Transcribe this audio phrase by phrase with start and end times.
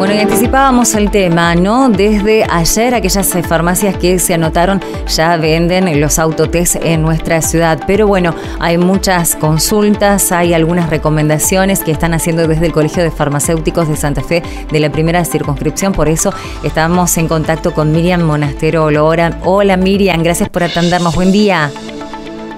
[0.00, 1.90] Bueno, y anticipábamos el tema, ¿no?
[1.90, 7.78] Desde ayer aquellas eh, farmacias que se anotaron ya venden los autotest en nuestra ciudad,
[7.86, 13.10] pero bueno, hay muchas consultas, hay algunas recomendaciones que están haciendo desde el Colegio de
[13.10, 14.42] Farmacéuticos de Santa Fe
[14.72, 16.32] de la primera circunscripción, por eso
[16.62, 19.38] estamos en contacto con Miriam Monastero Olora.
[19.44, 21.70] Hola Miriam, gracias por atendernos, buen día.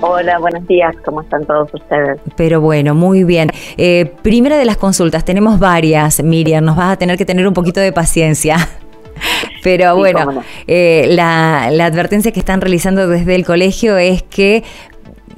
[0.04, 2.20] Hola, buenos días, ¿cómo están todos ustedes?
[2.36, 3.50] Pero bueno, muy bien.
[3.76, 7.54] Eh, primera de las consultas, tenemos varias, Miriam, nos vas a tener que tener un
[7.54, 8.56] poquito de paciencia.
[9.62, 14.64] Pero bueno, eh, la, la, advertencia que están realizando desde el colegio es que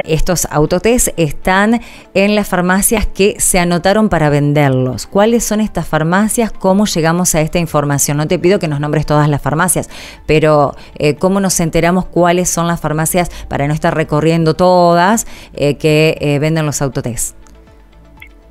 [0.05, 1.81] estos autotest están
[2.15, 5.07] en las farmacias que se anotaron para venderlos.
[5.07, 6.53] ¿Cuáles son estas farmacias?
[6.53, 8.17] ¿Cómo llegamos a esta información?
[8.17, 9.89] No te pido que nos nombres todas las farmacias,
[10.27, 15.77] pero eh, ¿cómo nos enteramos cuáles son las farmacias para no estar recorriendo todas eh,
[15.77, 17.37] que eh, venden los autotest?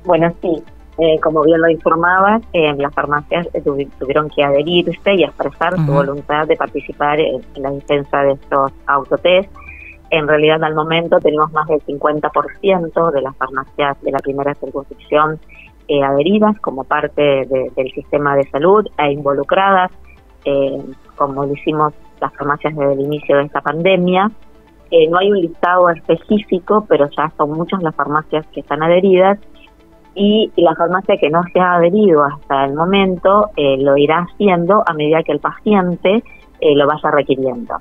[0.04, 0.62] Bueno, sí.
[1.22, 3.48] como bien lo informabas, las farmacias
[3.98, 8.72] tuvieron que adherirse y expresar su voluntad de participar en, en la defensa de estos
[8.86, 9.48] autotest
[10.14, 15.40] en realidad, al momento tenemos más del 50% de las farmacias de la primera circunscripción
[15.88, 17.22] eh, adheridas como parte
[17.76, 19.90] del sistema de salud e involucradas,
[20.44, 20.80] eh,
[21.16, 24.30] como lo hicimos las farmacias desde el inicio de esta pandemia.
[24.90, 29.38] Eh, no hay un listado específico, pero ya son muchas las farmacias que están adheridas
[30.14, 34.92] y la farmacia que no se ha adherido hasta el momento lo irá haciendo a
[34.94, 36.22] medida que el paciente
[36.60, 37.74] lo vaya requiriendo.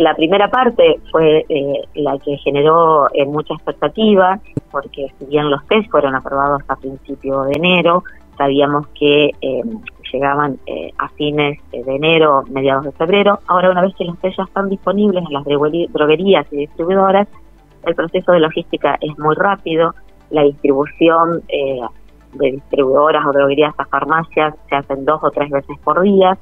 [0.00, 5.62] La primera parte fue eh, la que generó eh, mucha expectativa, porque si bien los
[5.66, 8.02] test fueron aprobados a principios de enero,
[8.38, 9.62] sabíamos que eh,
[10.10, 10.58] llegaban
[10.96, 13.40] a fines de enero, mediados de febrero.
[13.46, 17.28] Ahora, una vez que los test ya están disponibles en las droguerías y distribuidoras,
[17.84, 19.94] el proceso de logística es muy rápido,
[20.30, 26.00] la distribución de distribuidoras o droguerías a farmacias se hacen dos o tres veces por
[26.00, 26.38] día,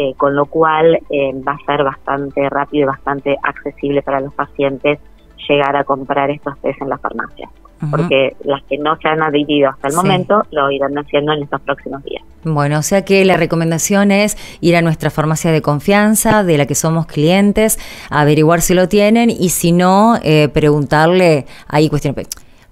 [0.00, 4.32] eh, con lo cual eh, va a ser bastante rápido y bastante accesible para los
[4.32, 4.98] pacientes
[5.46, 7.50] llegar a comprar estos test en la farmacia.
[7.90, 11.60] Porque las que no se han adherido hasta el momento lo irán haciendo en estos
[11.62, 12.22] próximos días.
[12.44, 16.66] Bueno, o sea que la recomendación es ir a nuestra farmacia de confianza, de la
[16.66, 17.78] que somos clientes,
[18.10, 22.14] averiguar si lo tienen y si no, eh, preguntarle, ahí cuestión,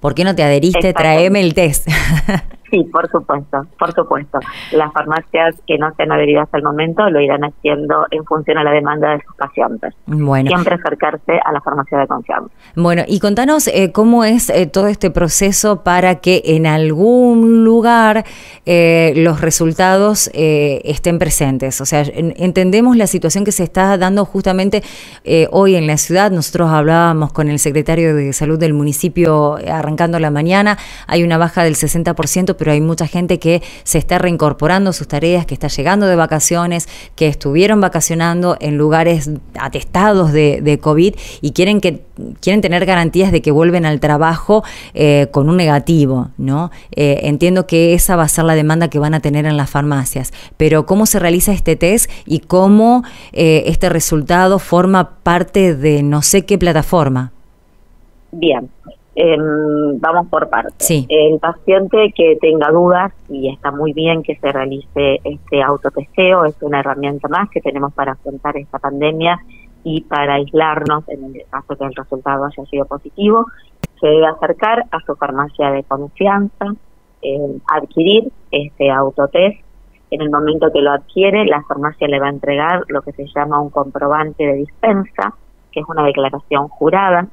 [0.01, 0.93] ¿por qué no te adheriste?
[0.93, 1.89] Tráeme el test.
[2.71, 4.39] Sí, por supuesto, por supuesto.
[4.73, 8.59] Las farmacias que no se han adherido hasta el momento lo irán haciendo en función
[8.59, 9.95] a la demanda de sus pacientes.
[10.07, 10.49] Bueno.
[10.49, 12.51] Siempre acercarse a la farmacia de confianza.
[12.77, 18.25] Bueno, y contanos eh, cómo es eh, todo este proceso para que en algún lugar
[18.67, 21.81] eh, los resultados estén presentes.
[21.81, 24.83] O sea, entendemos la situación que se está dando justamente
[25.51, 26.31] hoy en la ciudad.
[26.31, 30.79] Nosotros hablábamos con el secretario de Salud del municipio arrancando la mañana.
[31.07, 35.09] Hay una baja del 60% pero hay mucha gente que se está reincorporando a sus
[35.09, 41.53] tareas, que está llegando de vacaciones, que estuvieron vacacionando en lugares atestados de, COVID y
[41.53, 42.03] quieren, que,
[42.41, 44.63] quieren tener garantías de que vuelven al trabajo
[44.95, 46.71] eh, con un negativo, ¿no?
[46.95, 49.71] Eh, entiendo que esa va a ser la demanda que van a tener en las
[49.71, 56.03] farmacias, pero ¿cómo se realiza este test y cómo eh, este resultado forma parte de
[56.03, 57.33] no sé qué plataforma?
[58.31, 58.69] Bien,
[59.21, 60.89] Em, vamos por partes.
[61.09, 66.55] El paciente que tenga dudas, y está muy bien que se realice este autotesteo, es
[66.61, 69.41] una herramienta más que tenemos para afrontar esta pandemia
[69.83, 73.47] y para aislarnos en el caso que el resultado haya sido positivo,
[74.01, 76.67] se debe acercar a su farmacia de confianza,
[77.21, 79.59] eh, adquirir este autotest.
[80.13, 83.27] En el momento que lo adquiere, la farmacia le va a entregar lo que se
[83.35, 85.35] llama un comprobante de dispensa,
[85.73, 87.27] que es una declaración jurada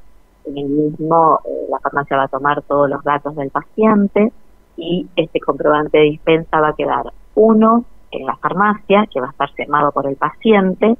[0.46, 4.32] en el mismo eh, la farmacia va a tomar todos los datos del paciente
[4.76, 9.30] y este comprobante de dispensa va a quedar uno en la farmacia, que va a
[9.30, 10.96] estar firmado por el paciente,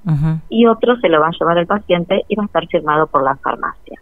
[0.49, 3.23] y otro se lo va a llevar el paciente y va a estar firmado por
[3.23, 4.01] la farmacia.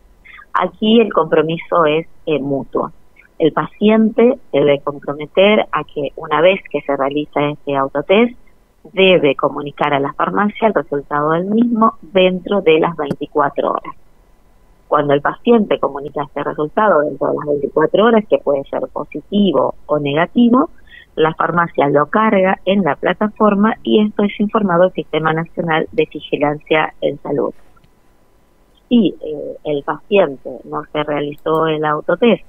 [0.52, 2.92] Aquí el compromiso es eh, mutuo.
[3.38, 8.38] El paciente debe comprometer a que una vez que se realiza este autotest,
[8.92, 13.94] debe comunicar a la farmacia el resultado del mismo dentro de las 24 horas.
[14.94, 19.74] Cuando el paciente comunica este resultado dentro de las 24 horas, que puede ser positivo
[19.86, 20.70] o negativo,
[21.16, 26.08] la farmacia lo carga en la plataforma y esto es informado al Sistema Nacional de
[26.08, 27.52] Vigilancia en Salud.
[28.88, 32.44] Si eh, el paciente no se realizó el autotest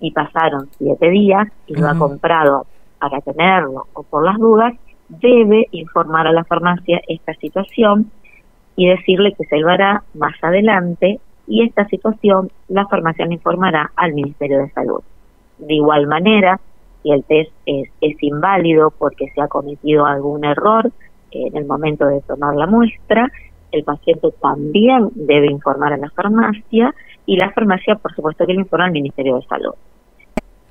[0.00, 2.64] y pasaron siete días y lo ha comprado
[2.98, 4.72] para tenerlo o por las dudas,
[5.10, 8.10] debe informar a la farmacia esta situación
[8.74, 14.12] y decirle que se lo hará más adelante y esta situación la farmacia informará al
[14.12, 15.00] Ministerio de Salud.
[15.58, 16.60] De igual manera,
[17.02, 20.92] si el test es, es inválido porque se ha cometido algún error
[21.30, 23.30] en el momento de tomar la muestra,
[23.72, 26.94] el paciente también debe informar a la farmacia
[27.26, 29.74] y la farmacia, por supuesto, que le informa al Ministerio de Salud.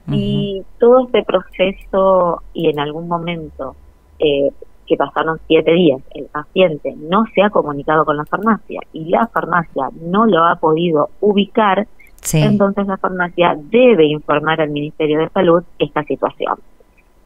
[0.09, 3.75] Y todo este proceso y en algún momento
[4.19, 4.51] eh,
[4.87, 9.27] que pasaron siete días, el paciente no se ha comunicado con la farmacia y la
[9.27, 11.87] farmacia no lo ha podido ubicar,
[12.33, 16.55] entonces la farmacia debe informar al Ministerio de Salud esta situación.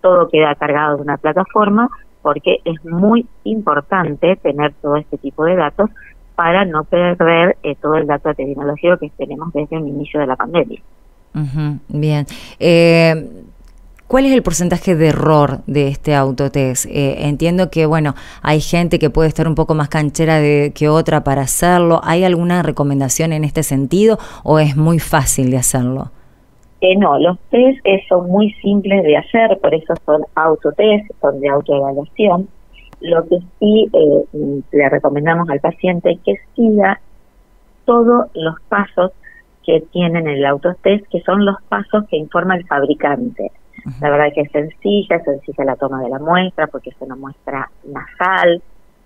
[0.02, 1.90] Todo queda cargado de una plataforma
[2.22, 5.90] porque es muy importante tener todo este tipo de datos
[6.36, 10.36] para no perder eh, todo el dato epidemiológico que tenemos desde el inicio de la
[10.36, 10.82] pandemia.
[11.88, 12.26] bien.
[12.60, 13.44] Eh,
[14.12, 16.86] ¿Cuál es el porcentaje de error de este autotest?
[16.88, 20.90] Eh, entiendo que, bueno, hay gente que puede estar un poco más canchera de, que
[20.90, 22.02] otra para hacerlo.
[22.04, 26.12] ¿Hay alguna recomendación en este sentido o es muy fácil de hacerlo?
[26.82, 27.80] Eh, no, los test
[28.10, 32.50] son muy simples de hacer, por eso son autotest, son de autoevaluación.
[33.00, 37.00] Lo que sí eh, le recomendamos al paciente es que siga
[37.86, 39.14] todos los pasos
[39.64, 43.52] que tienen el autotest, que son los pasos que informa el fabricante.
[44.00, 47.16] La verdad que es sencilla, es sencilla la toma de la muestra porque es una
[47.16, 48.62] muestra nasal,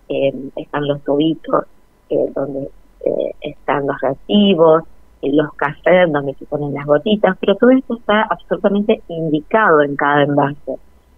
[0.09, 1.65] eh, están los tubitos
[2.09, 2.69] eh, donde
[3.06, 4.83] eh, están los reactivos,
[5.21, 10.23] los cafés donde se ponen las gotitas, pero todo esto está absolutamente indicado en cada
[10.23, 10.77] envase,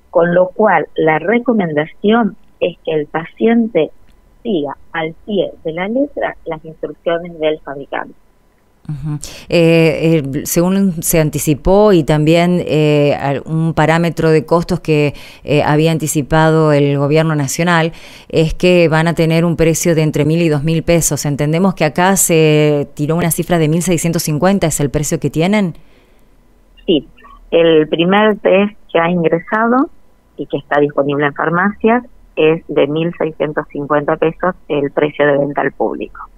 [0.10, 3.92] con lo cual la recomendación es que el paciente
[4.44, 8.16] siga al pie de la letra las instrucciones del fabricante.
[9.50, 15.14] Eh, según se anticipó y también eh, un parámetro de costos que
[15.44, 17.92] eh, había anticipado el gobierno nacional
[18.30, 21.26] es que van a tener un precio de entre mil y dos mil pesos.
[21.26, 25.76] Entendemos que acá se tiró una cifra de 1.650, ¿es el precio que tienen?
[26.86, 27.06] Sí,
[27.52, 29.90] el primer test que ha ingresado
[30.38, 32.04] y que está disponible en farmacias
[32.38, 36.30] es de 1.650 pesos el precio de venta al público.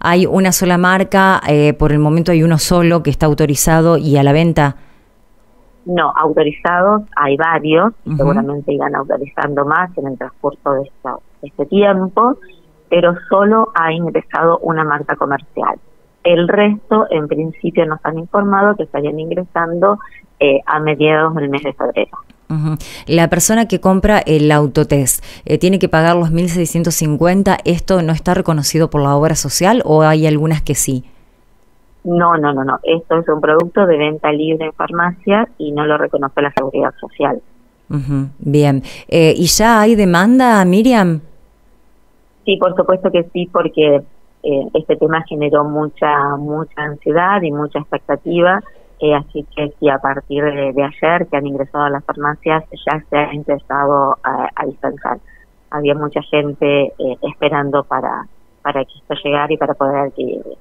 [0.00, 4.16] Hay una sola marca, eh, por el momento hay uno solo que está autorizado y
[4.16, 4.76] a la venta.
[5.86, 10.90] No, autorizados hay varios, seguramente irán autorizando más en el transcurso de,
[11.42, 12.36] este tiempo,
[12.90, 15.78] pero solo ha ingresado una marca comercial.
[16.22, 19.98] El resto, en principio, nos han informado que estarían ingresando
[20.38, 22.18] eh, a mediados del mes de febrero.
[23.06, 27.58] La persona que compra el autotest eh, tiene que pagar los 1.650.
[27.64, 31.04] ¿Esto no está reconocido por la obra social o hay algunas que sí?
[32.02, 32.78] No, no, no, no.
[32.82, 36.92] Esto es un producto de venta libre en farmacia y no lo reconoce la seguridad
[37.00, 37.40] social.
[38.38, 38.82] Bien.
[39.08, 41.20] Eh, ¿Y ya hay demanda, Miriam?
[42.44, 44.02] Sí, por supuesto que sí, porque
[44.42, 48.62] eh, este tema generó mucha, mucha ansiedad y mucha expectativa
[49.16, 53.16] así que si a partir de, ayer que han ingresado a las farmacias ya se
[53.16, 55.18] ha empezado a, dispensar.
[55.70, 58.26] Había mucha gente eh, esperando para,
[58.62, 60.56] para que esto llegara y para poder adquirirlo.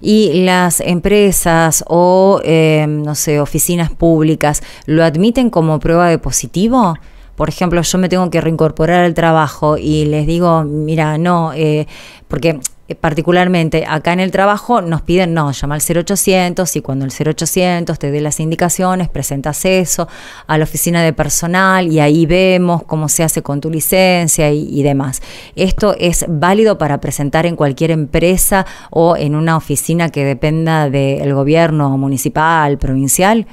[0.00, 6.94] ¿Y las empresas o, eh, no sé, oficinas públicas lo admiten como prueba de positivo?
[7.36, 11.86] Por ejemplo, yo me tengo que reincorporar al trabajo y les digo, mira, no, eh,
[12.26, 12.58] porque
[12.94, 17.98] particularmente acá en el trabajo nos piden, no, llama al 0800 y cuando el 0800
[17.98, 20.08] te dé las indicaciones, presentas eso
[20.46, 24.82] a la oficina de personal y ahí vemos cómo se hace con tu licencia y,
[24.82, 25.20] demás.
[25.54, 31.34] ¿Esto es válido para presentar en cualquier empresa o en una oficina que dependa del
[31.34, 33.46] gobierno municipal, provincial?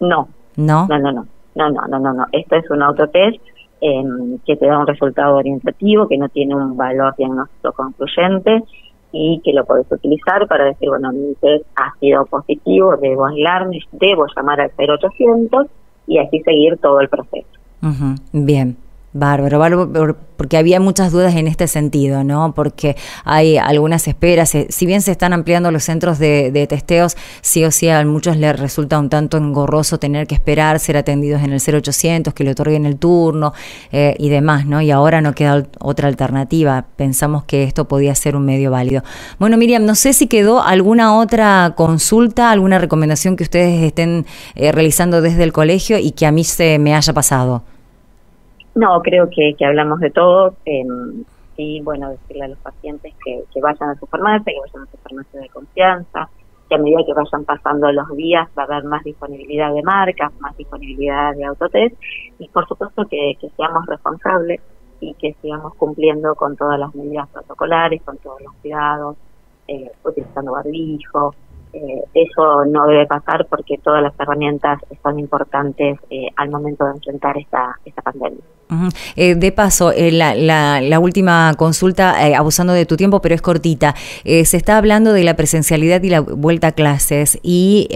[0.00, 0.28] No.
[0.56, 0.86] ¿No?
[0.88, 1.26] No, no, no.
[1.54, 2.26] No, no, no, no, no.
[2.32, 3.40] Esto es un autotest
[4.46, 8.62] que te da un resultado orientativo, que no tiene un valor diagnóstico concluyente
[9.12, 13.78] y que lo podés utilizar para decir, bueno, mi test ha sido positivo, debo aislarme,
[13.92, 15.66] debo llamar al 0800
[16.06, 17.46] y así seguir todo el proceso.
[18.32, 18.76] Bien.
[19.16, 22.52] Bárbaro, bárbaro, porque había muchas dudas en este sentido, ¿no?
[22.52, 27.64] Porque hay algunas esperas, eh, si bien se están ampliando los centros de, testeos, sí
[27.64, 31.52] o sí a muchos les resulta un tanto engorroso tener que esperar, ser atendidos en
[31.52, 33.52] el 0800, que le otorguen el turno
[33.92, 34.80] eh, y demás, ¿no?
[34.80, 36.84] Y ahora no queda otra alternativa.
[36.96, 39.04] Pensamos que esto podía ser un medio válido.
[39.38, 44.72] Bueno, Miriam, no sé si quedó alguna otra consulta, alguna recomendación que ustedes estén eh,
[44.72, 47.62] realizando desde el colegio y que a mí se me haya pasado.
[48.74, 50.56] No, creo que, que hablamos de todo.
[50.64, 50.84] Eh,
[51.56, 54.90] y bueno, decirle a los pacientes que, que vayan a su farmacia, que vayan a
[54.90, 56.28] su farmacia de confianza,
[56.68, 60.32] que a medida que vayan pasando los días va a haber más disponibilidad de marcas,
[60.40, 61.96] más disponibilidad de autotest
[62.38, 64.60] y por supuesto que, seamos responsables
[65.00, 69.16] y que sigamos cumpliendo con todas las medidas protocolares, con todos los cuidados,
[69.68, 71.34] eh, utilizando barbijo,
[71.74, 76.92] eh, eso no debe pasar porque todas las herramientas son importantes eh, al momento de
[76.92, 78.40] enfrentar esta, esta pandemia.
[79.14, 83.94] Eh, de paso, la, la, última consulta, abusando de tu tiempo, pero es cortita.
[84.24, 87.88] se está hablando de la presencialidad y la vuelta a clases y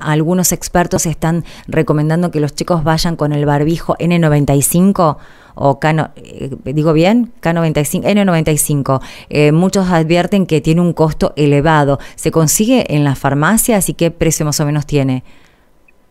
[0.00, 5.18] algunos expertos están recomendando que los chicos vayan con el barbijo N95
[5.58, 9.00] o K, eh, digo bien, K95, N95.
[9.28, 11.98] Eh, muchos advierten que tiene un costo elevado.
[12.14, 15.24] ¿Se consigue en las farmacias y qué precio más o menos tiene?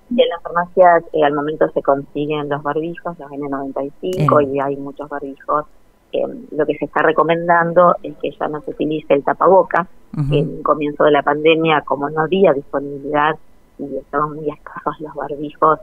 [0.10, 5.10] en las farmacias eh, al momento se consiguen los barbijos, los N95, y hay muchos
[5.10, 5.66] barbijos.
[6.52, 9.88] lo que se está recomendando es que ya no se utilice el tapaboca.
[10.32, 13.36] En el comienzo de la pandemia, como no había disponibilidad
[13.78, 15.80] y estaban muy escasos los barbijos,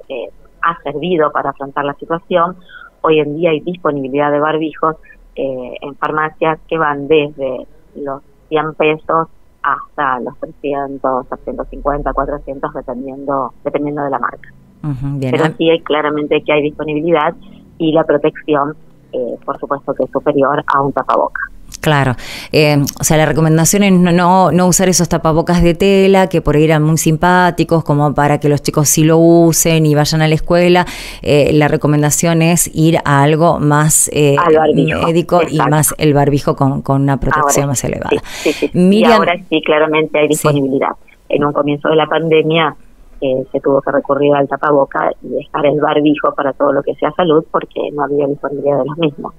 [0.63, 2.57] ha servido para afrontar la situación
[3.05, 4.97] hoy en día hay disponibilidad de barbijos
[5.37, 9.29] eh, en farmacias que van desde los 100 pesos
[9.63, 14.49] hasta los 300, 350, 400, dependiendo, dependiendo de la marca.
[15.21, 17.35] Pero sí hay claramente que hay disponibilidad
[17.79, 18.75] y la protección,
[19.13, 21.41] eh, por supuesto, que es superior a un tapaboca.
[21.85, 22.17] Claro,
[22.51, 26.57] eh, o sea, la recomendación es no, no, usar esos tapabocas de tela que por
[26.57, 30.29] ahí eran muy simpáticos, como para que los chicos sí lo usen y vayan a
[30.29, 30.87] la escuela.
[31.21, 34.35] Eh, la recomendación es ir a algo más eh,
[35.05, 38.17] médico y más el barbijo con, con una protección más elevada.
[38.73, 40.93] y ahora sí, claramente hay disponibilidad.
[41.29, 42.75] En un comienzo de la pandemia
[43.51, 47.13] se tuvo que recurrir al tapaboca y dejar el barbijo para todo lo que sea
[47.13, 49.35] salud porque no había disponibilidad de los mismos.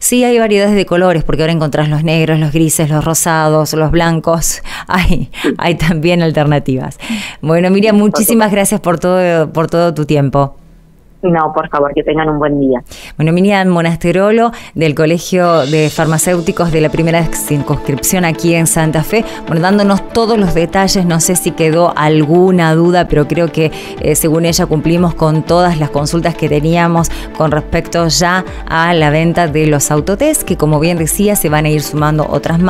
[0.00, 3.90] Sí, hay variedades de colores porque ahora encontrás los negros, los grises, los rosados, los
[3.90, 4.62] blancos.
[4.88, 6.98] Hay, hay también alternativas.
[7.42, 10.56] Bueno, Miriam, muchísimas gracias por todo, por todo tu tiempo.
[11.54, 12.82] Por favor, que tengan un buen día.
[13.16, 19.24] Bueno, Miriam Monasterolo, del Colegio de Farmacéuticos de la primera circunscripción aquí en Santa Fe,
[19.46, 24.14] bueno, dándonos todos los detalles, no sé si quedó alguna duda, pero creo que eh,
[24.14, 29.48] según ella cumplimos con todas las consultas que teníamos con respecto ya a la venta
[29.48, 32.60] de los autotest, que como bien decía, se van a ir sumando otras,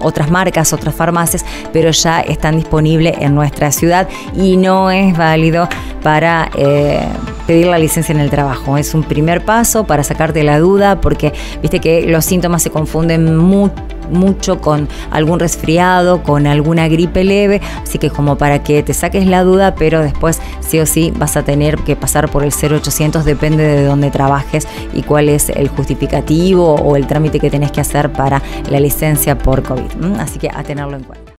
[0.00, 5.68] otras marcas, otras farmacias, pero ya están disponibles en nuestra ciudad y no es válido
[6.02, 7.00] para eh,
[7.48, 8.76] pedir la licencia en el trabajo.
[8.76, 13.36] Es un primer paso para sacarte la duda porque viste que los síntomas se confunden
[13.36, 19.26] mucho con algún resfriado, con alguna gripe leve, así que como para que te saques
[19.26, 23.24] la duda, pero después sí o sí vas a tener que pasar por el 0800,
[23.24, 27.80] depende de dónde trabajes y cuál es el justificativo o el trámite que tenés que
[27.80, 30.20] hacer para la licencia por COVID.
[30.20, 31.25] Así que a tenerlo en cuenta.